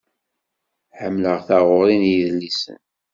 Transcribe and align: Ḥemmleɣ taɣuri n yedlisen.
Ḥemmleɣ 0.99 1.37
taɣuri 1.47 1.95
n 2.01 2.03
yedlisen. 2.11 2.81